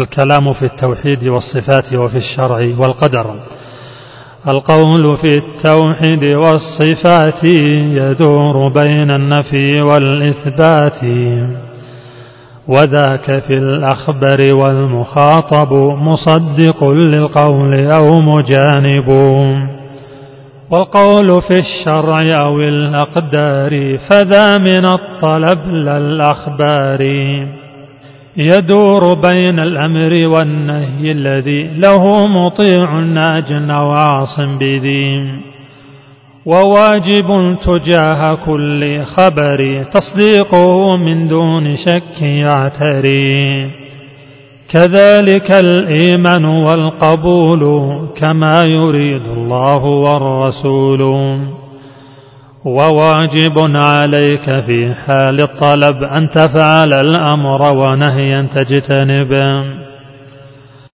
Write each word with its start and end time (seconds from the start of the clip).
الكلام 0.00 0.52
في 0.52 0.64
التوحيد 0.64 1.28
والصفات 1.28 1.92
وفي 1.94 2.16
الشرع 2.16 2.58
والقدر. 2.78 3.34
القول 4.48 5.16
في 5.16 5.28
التوحيد 5.28 6.24
والصفات 6.24 7.44
يدور 7.44 8.68
بين 8.68 9.10
النفي 9.10 9.80
والإثبات 9.80 11.00
وذاك 12.68 13.42
في 13.42 13.58
الأخبر 13.58 14.54
والمخاطب 14.54 15.72
مصدق 15.98 16.84
للقول 16.84 17.74
أو 17.74 18.20
مجانب. 18.20 19.08
والقول 20.70 21.42
في 21.42 21.54
الشرع 21.54 22.40
أو 22.40 22.60
الأقدار 22.60 23.98
فذا 24.10 24.58
من 24.58 24.84
الطلب 24.84 25.68
لا 25.68 25.96
الأخبار. 25.96 27.00
يدور 28.36 29.14
بين 29.14 29.58
الأمر 29.58 30.28
والنهي 30.28 31.12
الذي 31.12 31.62
له 31.62 32.26
مطيع 32.26 33.00
ناج 33.00 33.52
أو 33.70 33.90
عاصم 33.90 34.58
بذي 34.58 35.30
وواجب 36.46 37.56
تجاه 37.66 38.34
كل 38.46 39.02
خبر 39.02 39.84
تصديقه 39.92 40.96
من 40.96 41.28
دون 41.28 41.76
شك 41.76 42.22
يعتري. 42.22 43.70
كذلك 44.68 45.50
الإيمان 45.50 46.44
والقبول 46.44 47.62
كما 48.16 48.62
يريد 48.66 49.22
الله 49.36 49.84
والرسول. 49.84 51.38
وواجب 52.64 53.58
عليك 53.76 54.44
في 54.66 54.94
حال 54.94 55.40
الطلب 55.40 56.02
أن 56.02 56.30
تفعل 56.30 56.92
الأمر 56.92 57.62
ونهيا 57.76 58.48
تجتنب 58.54 59.32